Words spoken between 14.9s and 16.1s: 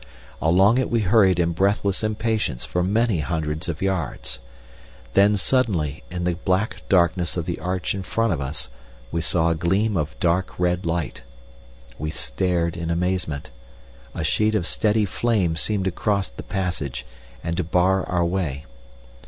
flame seemed to